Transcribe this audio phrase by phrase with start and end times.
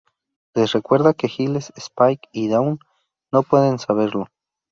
[0.55, 2.79] Les recuerda que Giles, Spike y Dawn
[3.31, 4.29] no pueden saberlo.